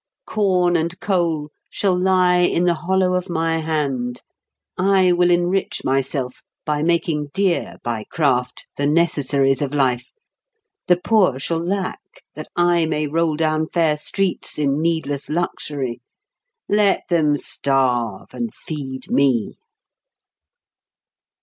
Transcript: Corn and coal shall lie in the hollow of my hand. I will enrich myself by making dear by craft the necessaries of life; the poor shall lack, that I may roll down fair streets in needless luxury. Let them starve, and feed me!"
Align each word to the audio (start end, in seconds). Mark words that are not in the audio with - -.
Corn 0.25 0.75
and 0.75 0.99
coal 0.99 1.51
shall 1.69 1.95
lie 1.95 2.39
in 2.39 2.63
the 2.65 2.73
hollow 2.73 3.13
of 3.13 3.29
my 3.29 3.59
hand. 3.59 4.23
I 4.75 5.11
will 5.11 5.29
enrich 5.29 5.83
myself 5.85 6.41
by 6.65 6.81
making 6.81 7.27
dear 7.35 7.75
by 7.83 8.05
craft 8.05 8.65
the 8.77 8.87
necessaries 8.87 9.61
of 9.61 9.75
life; 9.75 10.11
the 10.87 10.97
poor 10.97 11.37
shall 11.37 11.63
lack, 11.63 12.01
that 12.33 12.47
I 12.55 12.87
may 12.87 13.05
roll 13.05 13.35
down 13.35 13.67
fair 13.67 13.95
streets 13.95 14.57
in 14.57 14.81
needless 14.81 15.29
luxury. 15.29 16.01
Let 16.67 17.01
them 17.09 17.37
starve, 17.37 18.33
and 18.33 18.51
feed 18.55 19.11
me!" 19.11 19.53